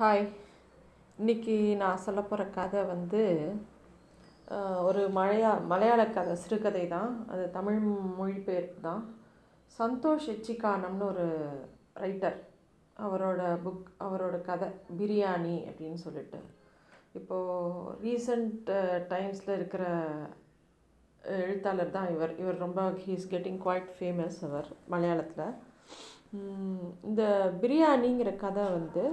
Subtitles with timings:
[0.00, 0.22] Hi
[1.20, 3.22] இன்றைக்கி நான் சொல்ல போகிற கதை வந்து
[4.88, 7.10] ஒரு மலையா மலையாள கதை சிறுகதை தான்.
[7.32, 7.80] அது தமிழ்
[8.20, 9.02] மொழிபெயர்ப்பு தான்
[9.78, 11.26] சந்தோஷ் எச்சிகானம்னு ஒரு
[12.04, 12.38] ரைட்டர்
[13.06, 14.68] அவரோட புக் அவரோட கதை
[15.00, 16.40] பிரியாணி அப்படின்னு சொல்லிட்டு.
[17.20, 18.70] இப்போது ரீசண்ட்
[19.12, 19.84] டைம்ஸில் இருக்கிற
[21.46, 22.32] எழுத்தாளர் தான் இவர்.
[22.44, 25.52] இவர் ரொம்ப ஹீஸ் கெட்டிங் குவைட் ஃபேமஸ் அவர் மலையாளத்தில்.
[27.10, 27.22] இந்த
[27.64, 29.04] பிரியாணிங்கிற கதை வந்து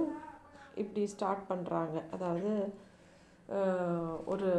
[0.82, 2.52] இப்படி ஸ்டார்ட் பண்ணுறாங்க அதாவது
[4.32, 4.50] ஒரு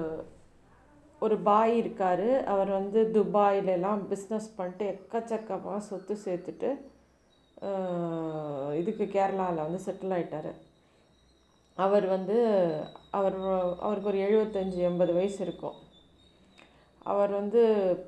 [1.22, 2.30] ஒரு பாய் இருக்கார்.
[2.54, 6.70] அவர் வந்து துபாயிலெலாம் பிஸ்னஸ் பண்ணிட்டு எக்கச்சக்கமாக சொத்து சேர்த்துட்டு
[8.80, 10.52] இதுக்கு கேரளாவில் வந்து செட்டில் ஆகிட்டார்
[11.78, 12.38] அவர் வந்து
[13.18, 13.38] அவர்
[13.86, 15.78] அவருக்கு ஒரு எழுபத்தஞ்சி எண்பது வயசு இருக்கும்.
[17.12, 17.62] அவர் வந்து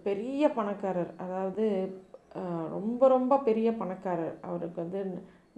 [0.07, 1.11] பெரிய பணக்காரர்.
[1.23, 1.65] அதாவது
[2.75, 4.35] ரொம்ப ரொம்ப பெரிய பணக்காரர்.
[4.49, 5.01] அவருக்கு வந்து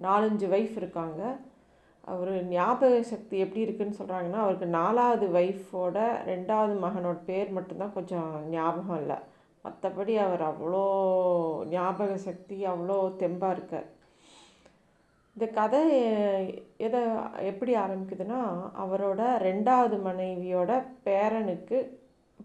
[0.06, 1.22] நாலஞ்சு ஒய்ஃப் இருக்காங்க.
[2.12, 5.98] அவர் ஞாபக சக்தி எப்படி இருக்குன்னு சொல்கிறாங்கன்னா அவருக்கு நாலாவது ஒய்ஃபோட
[6.30, 9.18] ரெண்டாவது மகனோட பேர் மட்டும்தான் கொஞ்சம் ஞாபகம் இல்லை.
[9.64, 10.84] மற்றபடி அவர் அவ்வளோ
[11.74, 13.88] ஞாபக சக்தி அவ்வளோ தெம்பாக இருக்கார்.
[15.36, 15.82] இந்த கதை
[16.86, 17.00] எதை
[17.50, 18.40] எப்படி ஆரம்பிக்குதுன்னா
[18.84, 20.72] அவரோட ரெண்டாவது மனைவியோட
[21.06, 21.78] பேரனுக்கு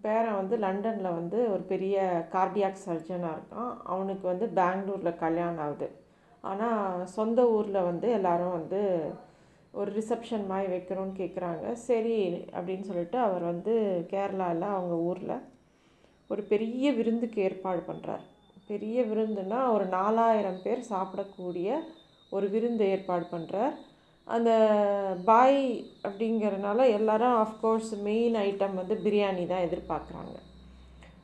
[0.05, 1.98] பேரன் வந்து லண்டனில் வந்து ஒரு பெரிய
[2.33, 3.73] கார்டியாக் சர்ஜனாக இருக்கான்.
[3.94, 5.88] அவனுக்கு வந்து பெங்களூரில் கல்யாணம் ஆகுது.
[6.44, 8.81] ஆனால் சொந்த ஊரில் வந்து எல்லாரும் வந்து
[9.73, 12.17] ஒரு ரிசப்ஷன் மாதிரி வைக்கணும்னு கேட்குறாங்க சரி
[12.56, 13.73] அப்படின்னு சொல்லிட்டு அவர் வந்து
[14.11, 15.36] கேரளாவில் அவங்க ஊரில்
[16.28, 18.26] ஒரு பெரிய விருந்துக்கு ஏற்பாடு பண்ணுறார்
[18.67, 21.70] பெரிய விருந்துன்னா ஒரு நாலாயிரம் பேர் சாப்பிடக்கூடிய
[22.31, 23.76] ஒரு விருந்து ஏற்பாடு பண்ணுறார்
[24.28, 24.52] அந்த
[25.26, 25.61] பாய்
[26.04, 30.36] அப்படிங்கிறனால எல்லாரும் ஆஃப்கோர்ஸ் மெயின் ஐட்டம் வந்து பிரியாணி தான் எதிர்பார்க்குறாங்க.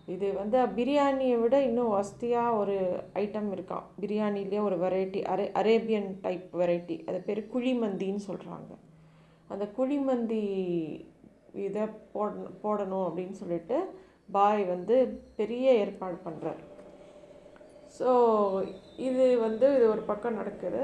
[0.08, 2.76] இது வந்து பிரியாணியை விட இன்னும் வசதியாக ஒரு
[3.14, 8.72] ஐட்டம் இருக்கான் பிரியாணிலே ஒரு வெரைட்டி அரே அரேபியன் டைப் வெரைட்டி அது பேர் குழிமந்தின்னு சொல்கிறாங்க
[9.50, 10.44] அந்த குழிமந்தி
[11.66, 12.32] இதை போட
[12.64, 13.78] போடணும் அப்படின்னு சொல்லிட்டு
[14.32, 14.96] பாய் வந்து
[15.36, 16.62] பெரிய ஏற்பாடு பண்ணுறார்
[17.98, 18.10] ஸோ
[19.08, 20.82] இது வந்து இது ஒரு பக்கம் நடக்குது.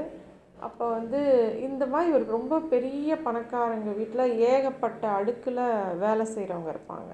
[0.66, 1.20] அப்போ வந்து
[1.68, 5.62] இந்த மாதிரி ஒரு ரொம்ப பெரிய பணக்காரங்க வீட்டில் ஏகப்பட்ட அடுக்கில்
[6.04, 7.10] வேலை செய்கிறவங்க இருப்பாங்க.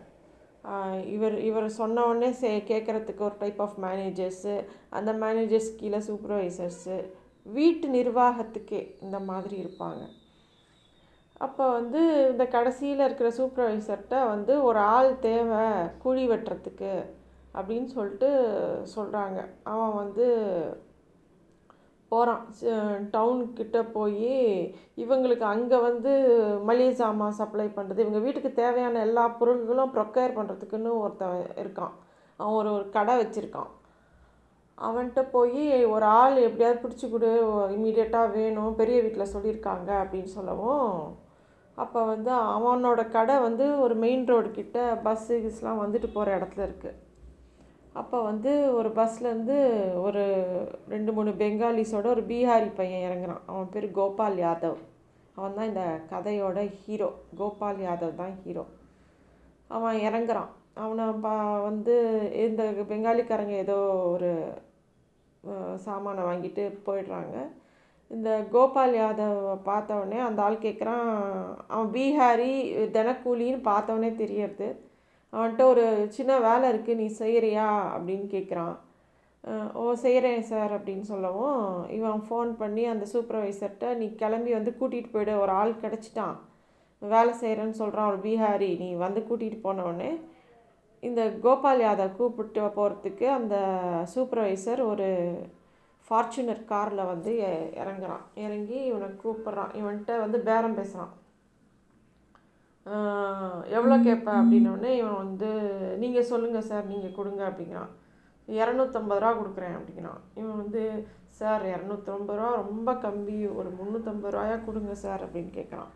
[1.05, 6.97] இவர் இவர் சொன்ன உடனே சே கேட்குறதுக்கு ஒரு டைப் ஆஃப் மேனேஜர்ஸு அந்த மேனேஜர்ஸ் கீழே சூப்பர்வைசர்ஸு
[7.47, 10.03] வீட்டு நிர்வாகத்துக்கே இந்த மாதிரி இருப்பாங்க.
[11.41, 15.65] அப்போ வந்து இந்த கடைசியில் இருக்கிற சூப்பர்வைசர்கிட்ட வந்து ஒரு ஆள் தேவை
[15.99, 16.93] குழி வெட்டுறதுக்கு
[17.55, 18.31] அப்படின்னு சொல்லிட்டு
[18.97, 20.27] சொல்கிறாங்க அவன் வந்து
[22.13, 22.43] போகிறான்
[23.15, 24.37] டவுன்கிட்ட போய்
[24.97, 26.13] இவங்களுக்கு அங்கே வந்து
[26.69, 31.95] மளிகை சாமான் சப்ளை பண்ணுறது இவங்க வீட்டுக்கு தேவையான எல்லா பொருள்களும் ப்ரொக்கேர் பண்ணுறதுக்குன்னு ஒருத்தன் இருக்கான்.
[32.41, 33.71] அவன் ஒரு ஒரு கடை வச்சுருக்கான்.
[34.79, 35.63] அவன்கிட்ட போய்
[35.95, 37.31] ஒரு ஆள் எப்படியாவது பிடிச்சி கொடு
[37.75, 40.93] இம்மீடியட்டாக வேணும் பெரிய வீட்டில் சொல்லியிருக்காங்க அப்படின்னு சொல்லவும்
[41.77, 46.97] அப்போ வந்து அவனோட கடை வந்து ஒரு மெயின் ரோடு கிட்ட பஸ்ஸு கிஸ்லாம் வந்துட்டு போகிற இடத்துல இருக்குது
[48.01, 49.57] அப்போ வந்து ஒரு பஸ்லேருந்து
[50.07, 50.23] ஒரு
[50.95, 53.43] ரெண்டு மூணு பெங்காலிஸோட ஒரு பீகாரி பையன் இறங்குறான்.
[53.47, 54.79] அவன் பேர் கோபால் யாதவ்.
[55.37, 57.09] அவன் தான் இந்த கதையோட ஹீரோ
[57.41, 58.65] கோபால் யாதவ் தான் ஹீரோ
[59.77, 60.51] அவன் இறங்குறான்.
[60.85, 61.35] அவனை பா
[61.69, 61.95] வந்து
[62.47, 63.79] இந்த பெங்காலிக்காரங்க ஏதோ
[64.15, 64.31] ஒரு
[65.87, 67.37] சாமானை வாங்கிட்டு போயிடுறாங்க.
[68.11, 69.39] இந்த கோபால் யாதவ்
[69.71, 71.09] பார்த்தவொடனே அந்த ஆள் கேட்குறான்
[71.73, 72.53] அவன் பீஹாரி
[72.97, 74.69] தினக்கூலின்னு பார்த்தவொடனே தெரியறது.
[75.33, 75.85] அவன்கிட்ட ஒரு
[76.17, 78.77] சின்ன வேலை இருக்குது நீ செய்கிறியா அப்படின்னு கேட்குறான்
[79.75, 81.61] ஓ செய்கிறேன் சார் அப்படின்னு சொல்லவும்
[81.97, 86.37] இவன் ஃபோன் பண்ணி அந்த சூப்பர்வைசர்கிட்ட நீ கிளம்பி வந்து கூட்டிகிட்டு போயிடு ஒரு ஆள் கிடச்சிட்டான்.
[87.03, 90.11] வேலை செய்கிறேன்னு சொல்கிறான் ஒரு பீகாரி நீ வந்து கூட்டிகிட்டு போனவுடனே
[91.03, 93.57] இந்த கோபால் யாதவ் கூப்பிட்டு போகிறதுக்கு அந்த
[94.15, 95.09] சூப்பர்வைசர் ஒரு
[96.09, 97.33] ஃபார்ச்சுனர் காரில் வந்து
[97.83, 98.25] இறங்குறான்.
[98.45, 99.73] இறங்கி இவனை கூப்பிட்றான்.
[99.81, 101.13] இவன்கிட்ட வந்து பேரம் பேசுகிறான்
[103.77, 105.49] எவ்வளோ கேட்ப அப்படின்னோடனே இவன் வந்து
[106.03, 107.91] நீங்கள் சொல்லுங்கள் சார் நீங்கள் கொடுங்க அப்படிங்கிறான்.
[108.49, 110.21] இரநூத்தம்பது ரூபா கொடுக்குறேன் அப்படிங்கிறான்.
[110.41, 110.83] இவன் வந்து
[111.39, 115.91] சார் இரநூத்தம்பது ரூபா ரொம்ப கம்மி ஒரு முந்நூற்றம்பது ரூபாயா கொடுங்க சார் அப்படின்னு கேட்குறான்.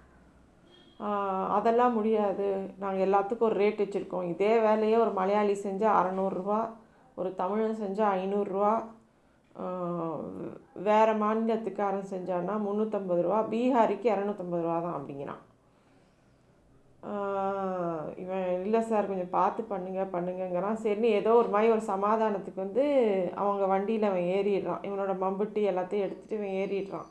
[1.56, 2.48] அதெல்லாம் முடியாது.
[2.82, 4.26] நாங்கள் எல்லாத்துக்கும் ஒரு ரேட் வச்சுருக்கோம்.
[4.32, 6.60] இதே வேலையை ஒரு மலையாளி செஞ்சால் அறநூறுரூவா
[7.20, 8.74] ஒரு தமிழன் செஞ்சால் ஐநூறுரூவா
[10.88, 15.42] வேறு மாநிலத்துக்காரன் செஞ்சான்னா முந்நூற்றம்பது ரூபா பீகாரிக்கு இரநூத்தம்பது ரூபா தான் அப்படிங்கிறான்.
[18.22, 20.76] இவன் இல்லை சார் கொஞ்சம் பார்த்து பண்ணுங்க பண்ணுங்கங்கிறான்.
[20.84, 22.84] சரின்னு ஏதோ ஒரு மாதிரி ஒரு சமாதானத்துக்கு வந்து
[23.34, 24.84] அவங்க வண்டியில் அவன் ஏறிடுறான்.
[24.88, 27.08] இவனோட மம்புட்டி எல்லாத்தையும் எடுத்துகிட்டு இவன் ஏறிடுறான்.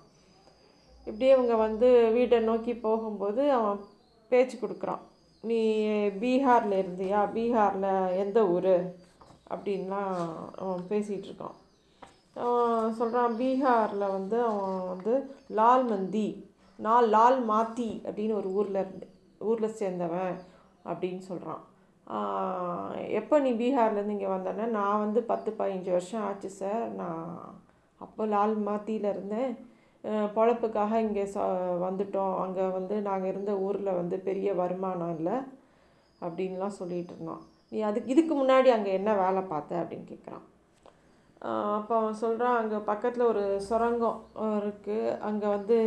[1.08, 3.80] இப்படியே இவங்க வந்து வீட்டை நோக்கி போகும்போது அவன்
[4.30, 5.04] பேச்சு கொடுக்குறான்.
[5.44, 5.60] நீ
[6.24, 7.20] பீகாரில் இருந்தியா?
[7.36, 8.76] பீகாரில் எந்த ஊர்?
[9.54, 10.14] அப்படின்லாம்
[10.56, 11.58] அவன் பேசிகிட்டு இருக்கான்.
[12.34, 15.14] அவன் சொல்கிறான் பீகாரில் வந்து அவன் வந்து
[15.48, 16.28] லால் மந்தி
[16.80, 19.08] நான் லால் மாத்தி அப்படின்னு ஒரு ஊரில் இருந்து
[19.50, 20.34] ஊரில் சேர்ந்தவன்
[20.86, 21.62] அப்படின்னு சொல்கிறான்
[23.20, 26.86] எப்போ நீ பீகார்லேருந்து இங்கே வந்தேன்னா நான் வந்து பத்து பதினஞ்சு வருஷம் ஆச்சு சார்.
[27.02, 27.28] நான்
[28.02, 29.52] அப்போ லால் மாத்தியில் இருந்தேன்.
[30.36, 31.48] பொழப்புக்காக இங்கே ச
[31.86, 32.36] வந்துட்டோம்.
[32.44, 35.38] அங்கே வந்து நாங்கள் இருந்த ஊரில் வந்து பெரிய வருமானம் இல்லை
[36.22, 40.46] அப்படின்லாம் சொல்லிகிட்டு இருந்தோம் நீ அதுக்கு இதுக்கு முன்னாடி அங்கே என்ன வேலை பார்த்த அப்படின்னு கேட்குறான்
[41.78, 44.20] அப்போ அவன் சொல்கிறான் அங்கே பக்கத்தில் ஒரு சுரங்கம்
[44.60, 45.78] இருக்குது அங்கே வந்து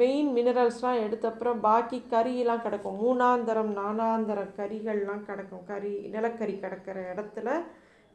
[0.00, 2.98] மெயின் மினரல்ஸ்லாம் எடுத்தப்புறம் பாக்கி கறியெல்லாம் கிடக்கும்.
[3.04, 5.64] மூணாந்தரம் நாலாந்தரம் கறிகள்லாம் கிடக்கும்.
[5.70, 7.48] கறி நிலக்கரி கிடக்கிற இடத்துல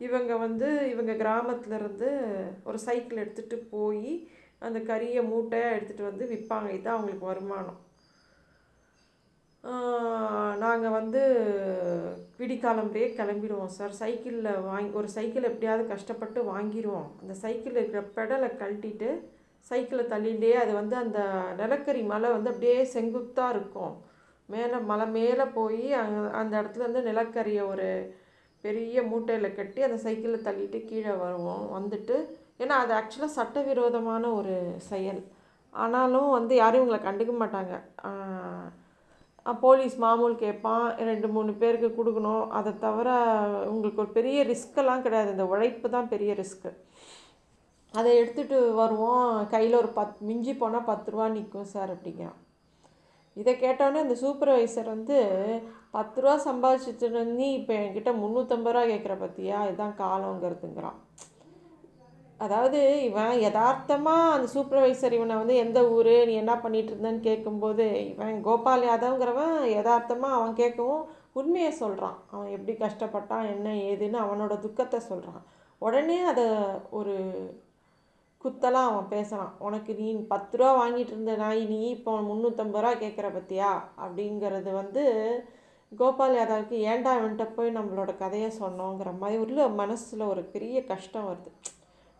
[0.08, 2.10] இவங்க வந்து இவங்க கிராமத்துலேருந்து
[2.64, 4.12] ஒரு சைக்கிள் எடுத்துகிட்டு போய்
[4.68, 6.70] அந்த கறியை மூட்டையாக எடுத்துகிட்டு வந்து விற்பாங்க.
[6.74, 7.80] இதுதான் அவங்களுக்கு வருமானம்.
[10.64, 11.22] நாங்கள் வந்து
[12.40, 14.00] விடிக்காலம்பே கிளம்பிடுவோம் சார்.
[14.04, 17.10] சைக்கிளில் வாங்கி ஒரு சைக்கிள் எப்படியாவது கஷ்டப்பட்டு வாங்கிடுவோம்.
[17.22, 19.10] அந்த சைக்கிள் இருக்கிற பெடலை கழட்டிட்டு
[19.70, 21.20] சைக்கிளை தள்ளிகிட்டே அது வந்து அந்த
[21.62, 23.96] நிலக்கரி மலை வந்து அப்படியே செங்குத்தாக இருக்கும்.
[24.54, 27.88] மேலே மலை மேலே போய் அங்கே அந்த இடத்துல வந்து நிலக்கரியை ஒரு
[28.64, 31.66] பெரிய மூட்டையில் கட்டி அந்த சைக்கிளை தள்ளிட்டு கீழே வருவோம்.
[31.78, 32.16] வந்துட்டு
[32.64, 34.56] ஏன்னா அது ஆக்சுவலாக சட்டவிரோதமான ஒரு
[34.92, 35.22] செயல்.
[35.84, 37.74] ஆனாலும் வந்து யாரும் இவங்களை கண்டுக்க மாட்டாங்க.
[39.66, 40.86] போலீஸ் மாமூல் கேட்பான்.
[41.10, 42.44] ரெண்டு மூணு பேருக்கு கொடுக்கணும்.
[42.58, 43.10] அதை தவிர
[43.74, 45.30] உங்களுக்கு ஒரு பெரிய ரிஸ்க்கெல்லாம் கிடையாது.
[45.36, 46.72] இந்த உழைப்பு தான் பெரிய ரிஸ்க்கு
[47.94, 49.30] அதை எடுத்துகிட்டு வருவோம்.
[49.54, 52.40] கையில் ஒரு பத் மிஞ்சி போனால் பத்து ரூபா நிற்கும் சார் அப்படிங்கிறான்
[53.38, 55.18] இதை கேட்டோன்னே அந்த சூப்பர்வைசர் வந்து
[55.96, 61.00] பத்து ரூபா சம்பாதிச்சிட்டு நீ இப்போ என்கிட்ட முந்நூற்றம்பது ரூபா கேட்குற பற்றியா இதுதான் காலங்கிறதுங்கிறான்.
[62.40, 66.12] அதாவது இவன் யதார்த்தமாக அந்த சூப்பர்வைசர் இவனை வந்து எந்த ஊர்?
[66.30, 71.04] நீ என்ன பண்ணிகிட்டு இருந்தேன்னு கேட்கும்போது இவன் கோபால் யாதவ்ங்கிறவன் யதார்த்தமாக அவன் கேட்கவும்
[71.40, 75.44] உண்மையை சொல்கிறான் அவன் எப்படி கஷ்டப்பட்டான் என்ன ஏதுன்னு அவனோட துக்கத்தை சொல்கிறான்
[75.82, 76.46] உடனே அதை
[77.00, 77.16] ஒரு
[78.44, 83.28] குத்தலாம் அவன் பேசுகிறான் உனக்கு நீ பத்து ரூபா வாங்கிட்டு இருந்த நாய் நீ இப்போ முந்நூற்றம்பது ரூபா கேட்குற
[83.38, 83.72] பத்தியா?
[84.04, 85.04] அப்படிங்கிறது வந்து
[85.92, 91.52] கோபால் யாதவுக்கு ஏன்டா இவன்கிட்ட போய் நம்மளோட கதையை சொன்னோங்கிற மாதிரி உள்ள மனசில் ஒரு பெரிய கஷ்டம் வருது.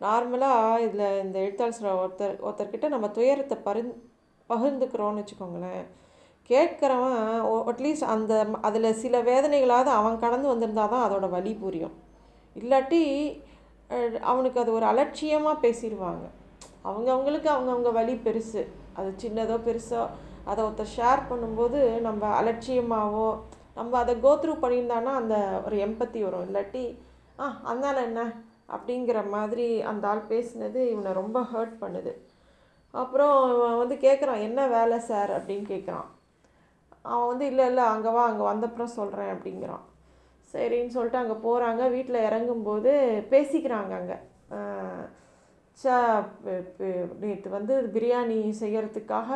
[0.02, 3.92] நார்மலாக இதில் இந்த எழுத்தாளர் ஒருத்தர் ஒருத்தர்கிட்ட நம்ம துயரத்தை பரிந்
[4.50, 5.84] பகிர்ந்துக்கிறோன்னு வச்சுக்கோங்களேன்.
[6.50, 7.20] கேட்குறவன்
[7.72, 8.34] அட்லீஸ்ட் அந்த
[8.68, 11.96] அதில் சில வேதனைகளாவது அவன் கடந்து வந்திருந்தால் தான் அதோட வலி புரியும்.
[12.56, 13.04] இல்லாட்டி
[14.32, 16.26] அவனுக்கு அது ஒரு அலட்சியமாக பேசிடுவாங்க.
[16.90, 18.62] அவங்கவுங்களுக்கு அவங்கவுங்க வழி பெருசு.
[18.98, 20.02] அது சின்னதோ பெருசோ
[20.50, 23.30] அதை ஒருத்தர் ஷேர் பண்ணும்போது நம்ம அலட்சியமாகவோ
[23.76, 26.46] நம்ம அதை கோத்ரூ பண்ணியிருந்தானா அந்த ஒரு எம்பத்தி வரும்.
[26.48, 26.84] இல்லாட்டி
[27.40, 28.22] ஆ அதனால என்ன?
[28.76, 32.12] அப்படிங்கிற மாதிரி அந்த ஆள் பேசினது இவனை ரொம்ப ஹர்ட் பண்ணுது.
[32.94, 36.08] அப்புறம் அவன் வந்து கேட்குறான் என்ன வேலை சார் அப்படின்னு கேட்குறான்
[37.02, 39.84] அவன் வந்து இல்லை இல்லை அங்கே வா அங்கே வந்தப்புறம் சொல்கிறேன் அப்படிங்கிறான்.
[40.54, 42.92] சரின்னு சொல்லிட்டு அங்கே போகிறாங்க வீட்டில் இறங்கும்போது
[43.34, 44.18] பேசிக்கிறாங்க அங்கே.
[45.78, 45.96] சா
[47.24, 49.30] நேற்று வந்து பிரியாணி செய்கிறதுக்காக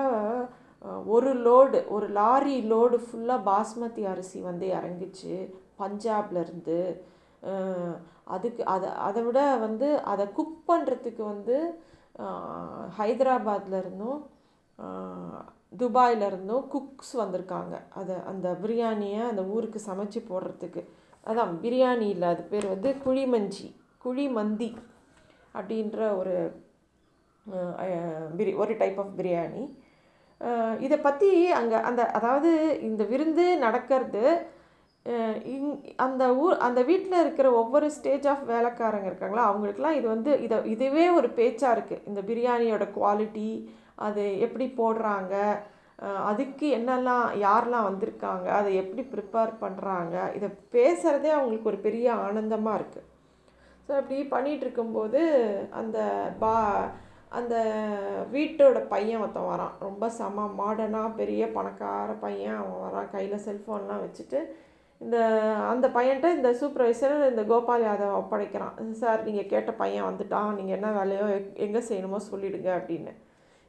[1.16, 5.36] ஒரு லோடு ஒரு லாரி லோடு ஃபுல்லாக பாஸ்மதி அரிசி வந்து இறங்குச்சு
[5.82, 6.80] பஞ்சாப்லேருந்து
[8.34, 11.56] அதுக்கு அதை அதை விட வந்து அதை குக் பண்ணுறதுக்கு வந்து
[13.00, 14.20] ஹைதராபாத்லேருந்தும்
[15.74, 17.76] இருந்தும் இருந்தும் குக்ஸ் வந்திருக்காங்க.
[18.00, 20.82] அதை அந்த பிரியாணியை அந்த ஊருக்கு சமைச்சு போடுறதுக்கு.
[21.30, 22.28] அதான் பிரியாணி இல்லை.
[22.34, 23.68] அது பேர் வந்து குழிமஞ்சி
[24.06, 24.70] குழிமந்தி
[25.58, 26.36] அப்படின்ற ஒரு
[28.40, 29.64] பிரி ஒரு டைப் ஆஃப் பிரியாணி.
[30.86, 32.52] இதை பற்றி அங்கே அந்த அதாவது
[32.88, 34.24] இந்த விருந்து நடக்கிறது
[35.54, 35.72] இங்
[36.06, 41.06] அந்த ஊர் அந்த வீட்டில் இருக்கிற ஒவ்வொரு ஸ்டேஜ் ஆஃப் வேலைக்காரங்க இருக்காங்களா அவங்களுக்குலாம் இது வந்து இதை இதுவே
[41.18, 43.50] ஒரு பேச்சாக இருக்குது இந்த பிரியாணியோட குவாலிட்டி
[44.06, 45.36] அது எப்படி போடுறாங்க
[46.30, 53.10] அதுக்கு என்னெல்லாம் யாரெல்லாம் வந்திருக்காங்க அதை எப்படி ப்ரிப்பேர் பண்ணுறாங்க இதை பேசுகிறதே அவங்களுக்கு ஒரு பெரிய ஆனந்தமாக இருக்குது
[53.88, 55.22] ஸோ அப்படி பண்ணிகிட்டு இருக்கும்போது
[55.82, 56.00] அந்த
[56.44, 56.54] பா
[57.38, 57.56] அந்த
[58.34, 59.74] வீட்டோட பையன் ஒருத்தன் வரான்.
[59.86, 63.10] ரொம்ப செம மாடர்னாக பெரிய பணக்கார பையன் அவன் வரான்.
[63.14, 64.40] கையில் செல்ஃபோன்லாம் வச்சுட்டு
[65.02, 65.18] இந்த
[65.72, 68.76] அந்த பையன்கிட்ட இந்த சூப்பர்வைசர் இந்த கோபால் யாதவ் ஒப்படைக்கிறான்.
[69.02, 70.52] சார் நீங்கள் கேட்ட பையன் வந்துட்டான்.
[70.58, 71.26] நீங்கள் என்ன வேலையோ
[71.66, 73.14] எங்கே செய்யணுமோ சொல்லிவிடுங்க அப்படின்னு.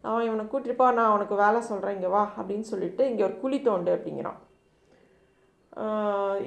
[0.08, 3.90] அவன் இவனை கூட்டிட்டுப்பா நான் அவனுக்கு வேலை சொல்கிறேன் இங்கே வா அப்படின்னு சொல்லிட்டு இங்கே ஒரு குழி தோண்டு
[3.96, 4.40] அப்படிங்கிறான்.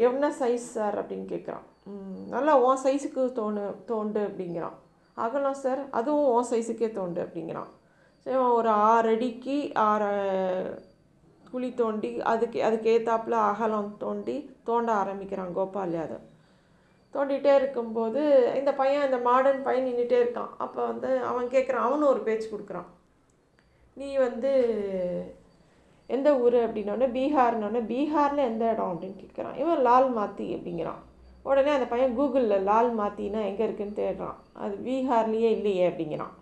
[0.08, 1.66] என்ன சைஸ் சார் அப்படின்னு கேட்குறான்
[2.34, 4.78] நல்லா உன் சைஸுக்கு தோணு தோண்டு அப்படிங்கிறான்.
[5.26, 7.72] அகலம் சார் அதுவும் உன் சைஸுக்கே தோண்டு அப்படிங்கிறான்.
[8.24, 9.58] சரி ஒரு ஆறு அடிக்கு
[9.90, 10.10] ஆறு
[11.52, 14.36] குழி தோண்டி அதுக்கு அதுக்கு ஏத்தாப்பில் அகலம் தோண்டி
[14.70, 16.26] தோண்ட ஆரம்பிக்கிறான் கோபால் யாதவ்.
[17.14, 18.22] தோண்டிகிட்டே இருக்கும்போது
[18.60, 20.52] இந்த பையன் இந்த மாடர்ன் பையன் நின்றுட்டே இருக்கான்.
[20.66, 22.90] அப்போ வந்து அவன் கேட்குறான் அவனும் ஒரு பேச்சு கொடுக்குறான்.
[24.00, 24.52] நீ வந்து
[26.16, 29.58] எந்த ஊர் அப்படின்னோடனே பீகார்னோடனே பீகாரில் எந்த இடம் அப்படின்னு கேட்குறான்.
[29.62, 31.02] இவன் லால் மாத்தி அப்படிங்கிறான்.
[31.50, 34.38] உடனே அந்த பையன் கூகுளில் லால் மாத்தினா எங்கே இருக்குன்னு தேடுறான்.
[34.64, 36.34] அது பீகார்லேயே இல்லையே அப்படிங்கிறான்.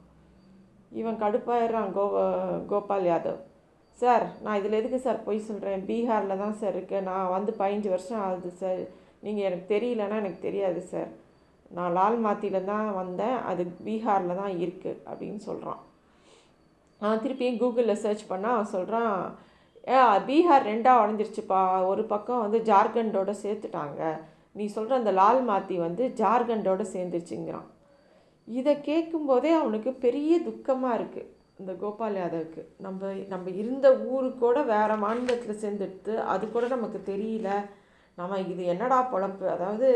[1.00, 2.06] இவன் கடுப்பாயிடுறான் கோ
[2.72, 3.42] கோபால் யாதவ்.
[4.02, 8.24] சார் நான் இதில் எதுக்கு சார் பொய் சொல்கிறேன் பீகாரில் தான் சார் இருக்கேன் நான் வந்து பதினஞ்சு வருஷம்
[8.28, 8.82] ஆகுது சார்.
[9.26, 11.12] நீங்கள் எனக்கு தெரியலன்னா எனக்கு தெரியாது சார்.
[11.76, 13.38] நான் லால் மாத்தியில் தான் வந்தேன்.
[13.52, 15.82] அது பீகாரில் தான் இருக்குது அப்படின்னு சொல்கிறான்
[17.02, 19.18] திருப்பியும் கூகுளில் சர்ச் பண்ணால் அவன் சொல்கிறான்
[19.88, 19.98] ஏ
[20.28, 21.62] பீகார் ரெண்டாக உடஞ்சிருச்சுப்பா.
[21.92, 24.02] ஒரு பக்கம் வந்து ஜார்க்கண்டோடு சேர்த்துட்டாங்க.
[24.52, 27.68] நீ சொல்கிற அந்த லால் மாத்தி வந்து ஜார்க்கண்டோடு சேர்ந்துருச்சுங்கிறான்.
[28.48, 32.62] இதை கேட்கும்போதே அவனுக்கு பெரிய துக்கமாக இருக்குது இந்த கோபால் யாதவுக்கு.
[32.78, 37.50] நம்ம நம்ம இருந்த ஊரு கூட வேறு மாநிலத்தில் சேர்ந்துட்டு அது கூட நமக்கு தெரியல.
[38.18, 39.46] நம்ம இது என்னடா பொழப்பு?
[39.56, 39.90] அதாவது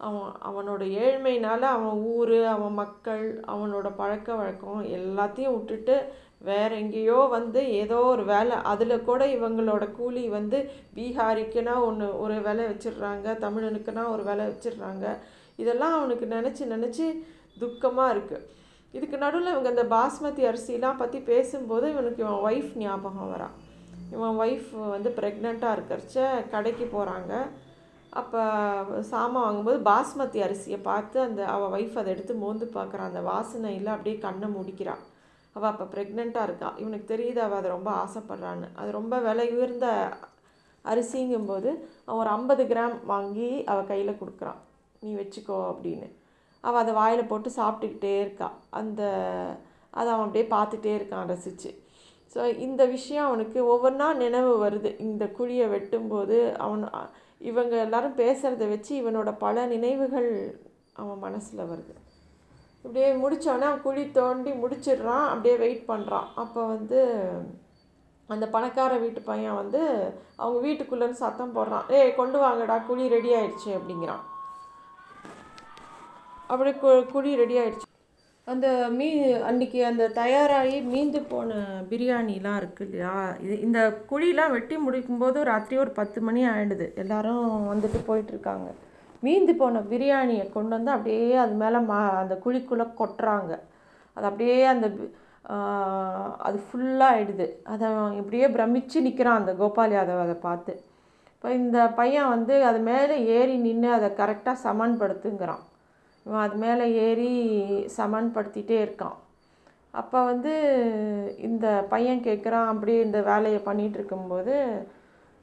[0.00, 5.96] அவன் அவனோட ஏழ்மையினால் அவன் ஊர் அவன் மக்கள் அவனோட பழக்க வழக்கம் எல்லாத்தையும் விட்டுட்டு
[6.48, 8.56] வேற எங்கேயோ வந்து ஏதோ ஒரு வேலை.
[8.72, 10.58] அதில் கூட இவங்களோட கூலி வந்து
[10.96, 15.06] பீகாரிக்குனா ஒன்று ஒரு வேலை வச்சிடுறாங்க தமிழனுக்குனா ஒரு வேலை வச்சிடுறாங்க.
[15.62, 17.06] இதெல்லாம் அவனுக்கு நினச்சி நினச்சி
[17.62, 18.44] துக்கமாக இருக்குது
[18.94, 23.56] இதுக்கு நடுவில் இவங்க இந்த பாஸ்மதி அரிசிலாம் பற்றி பேசும்போது இவனுக்கு இவன் ஒய்ஃப் ஞாபகம் வரான்
[24.14, 26.16] இவன் ஒய்ஃப் வந்து ப்ரெக்னெண்ட்டாக இருக்கிறச்ச
[26.50, 27.32] கடைக்கு போகிறாங்க
[28.20, 28.42] அப்போ
[29.10, 34.16] சாமான் வாங்கும்போது பாஸ்மதி அரிசியை பார்த்து அந்த அவள் ஒய்ஃப் அதை எடுத்து மோந்து பார்க்குறான் அந்த வாசனையில் அப்படியே
[34.24, 35.02] கண்ணை முடிக்கிறான்
[35.56, 36.68] அவள் அப்போ ப்ரெக்னெண்ட்டாக இருக்கா.
[36.82, 38.68] இவனுக்கு தெரியுது அவள் அதை ரொம்ப ஆசைப்பட்றான்னு.
[38.80, 39.86] அது ரொம்ப விலை உயர்ந்த
[40.84, 41.70] அரிசிங்கும்போது
[42.06, 44.60] அவன் ஒரு ஐம்பது கிராம் வாங்கி அவள் கையில் கொடுக்குறான்
[45.02, 46.08] நீ வச்சுக்கோ அப்படின்னு.
[46.64, 48.48] அவள் அதை வாயில் போட்டு சாப்பிட்டுக்கிட்டே இருக்கா.
[48.80, 49.02] அந்த
[49.98, 51.70] அதை அவன் அப்படியே பார்த்துட்டே இருக்கான் ரசித்து
[52.32, 54.90] ஸோ இந்த விஷயம் அவனுக்கு ஒவ்வொன்றா நினைவு வருது.
[55.06, 56.82] இந்த குழியை வெட்டும்போது அவன்
[57.40, 60.30] இவங்க எல்லாரும் பேசுகிறத வச்சு இவனோட பல நினைவுகள்
[61.00, 61.94] அவன் மனசில் வருது.
[62.82, 67.00] இப்படியே முடித்தோடனே அவன் குழி தோண்டி முடிச்சிடுறான் அப்படியே வெயிட் பண்ணுறான் அப்போ வந்து
[68.28, 69.80] அந்த பணக்கார வீட்டு பையன் வந்து
[70.36, 71.84] அவங்க வீட்டுக்குள்ளேன்னு சத்தம் போடுறான்.
[71.98, 74.24] ஏய் கொண்டு வாங்கடா குழி ரெடி ஆயிடுச்சு அப்படிங்கிறான்.
[76.46, 77.88] அப்படியே கு குழி ரெடி ஆயிடுச்சு.
[78.52, 78.66] அந்த
[78.98, 79.06] மீ
[79.48, 81.54] அன்றைக்கி அந்த தயாராகி மீந்து போன
[81.90, 83.14] பிரியாணிலாம் இருக்கு இல்லையா?
[83.44, 83.78] இது இந்த
[84.10, 88.68] குழிலாம் வெட்டி முடிக்கும்போது ராத்திரி ஒரு பத்து மணி ஆகிடுது எல்லாரும் வந்துட்டு போயிட்டுருக்காங்க.
[89.24, 93.52] மீந்து போன பிரியாணியை கொண்டு வந்து அப்படியே அது மேலே மா அந்த குழிக்குள்ளே கொட்டுறாங்க.
[94.16, 94.86] அது அப்படியே அந்த
[96.48, 97.88] அது ஃபுல்லாக ஆகிடுது அதை
[98.20, 100.74] இப்படியே பிரமிச்சு நிற்கிறான் அந்த கோபால் யாதவ் அதை பார்த்து.
[101.34, 105.64] இப்போ இந்த பையன் வந்து அது மேலே ஏறி நின்று அதை கரெக்டாக சமன்படுத்துங்கிறான்.
[106.26, 107.32] இவன் அது மேலே ஏறி
[107.96, 109.16] சமன்படுத்திகிட்டே இருக்கான்.
[109.90, 110.54] அப்போ வந்து
[111.38, 114.54] இந்த பையன் கேட்குறான் அப்படியே இந்த வேலையை பண்ணிகிட்டு இருக்கும்போது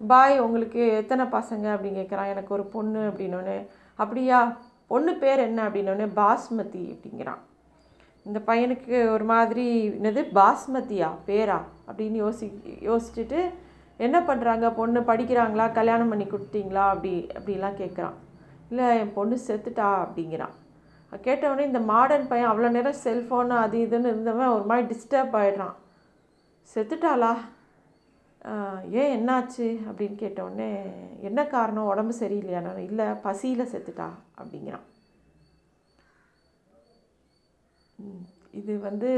[0.08, 1.66] பாய் உங்களுக்கு எத்தனை பசங்க?
[1.74, 3.58] அப்படின்னு கேட்குறான் எனக்கு ஒரு பொண்ணு அப்படின்னோடனே
[3.96, 4.40] அப்படியா?
[4.88, 5.60] பொண்ணு பேர் என்ன?
[5.70, 7.42] அப்படின்னோடனே பாஸ்மதி அப்படிங்கிறான்.
[8.24, 10.22] இந்த பையனுக்கு ஒரு மாதிரி என்னது?
[10.40, 11.10] பாஸ்மதியா?
[11.28, 11.60] பேரா?
[11.92, 12.48] அப்படின்னு யோசி
[12.90, 13.40] யோசிச்சுட்டு
[13.98, 15.72] என்ன பண்ணுறாங்க பொண்ணு படிக்கிறாங்களா?
[15.72, 16.86] கல்யாணம் பண்ணி கொடுத்தீங்களா?
[16.94, 18.20] அப்படி அப்படிலாம் கேட்குறான்
[18.70, 20.56] இல்லை என் பொண்ணு செத்துட்டா அப்படிங்கிறான்.
[21.26, 25.76] கேட்டவொடனே இந்த மாடர்ன் பையன் அவ்வளோ நேரம் செல்ஃபோனு அது இதுன்னு இருந்தவன் ஒரு மாதிரி டிஸ்டர்ப் ஆகிடுறான்
[26.74, 27.34] செத்துட்டாளா?
[29.02, 29.68] ஏன் என்னாச்சு?
[29.90, 30.70] அப்படின்னு கேட்டவுடனே
[31.28, 31.90] என்ன காரணம்?
[31.92, 32.62] உடம்பு சரியில்லையா?
[32.68, 34.08] நான் இல்லை பசியில் செத்துட்டா?
[34.40, 34.88] அப்படிங்கிறான்.
[38.60, 39.12] இது வந்து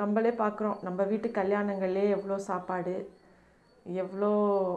[0.00, 0.76] நம்மளே பார்க்குறோம்.
[0.86, 2.94] நம்ம வீட்டு கல்யாணங்கள்லே எவ்வளோ சாப்பாடு
[4.02, 4.30] எவ்வளோ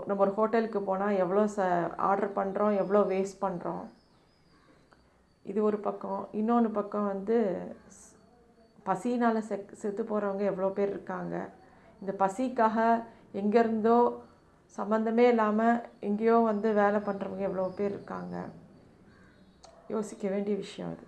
[0.07, 1.60] நம்ம ஒரு ஹோட்டலுக்கு போனால் எவ்வளோ ச
[2.10, 3.83] ஆர்டர் பண்ணுறோம் எவ்வளோ வேஸ்ட் பண்ணுறோம்
[5.45, 6.21] இது ஒரு பக்கம்.
[6.39, 7.38] இன்னொன்று பக்கம் வந்து
[8.88, 11.35] பசினால் செக் செத்து போகிறவங்க எவ்வளோ பேர் இருக்காங்க.
[12.01, 12.77] இந்த பசிக்காக
[13.41, 13.97] எங்கேருந்தோ
[14.77, 18.35] சம்மந்தமே இல்லாமல் எங்கேயோ வந்து வேலை பண்ணுறவங்க எவ்வளோ பேர் இருக்காங்க.
[19.93, 21.05] யோசிக்க வேண்டிய விஷயம் அது.